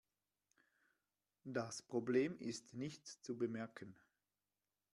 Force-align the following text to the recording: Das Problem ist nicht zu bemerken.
Das 1.43 1.83
Problem 1.83 2.39
ist 2.39 2.73
nicht 2.73 3.05
zu 3.07 3.37
bemerken. 3.37 3.95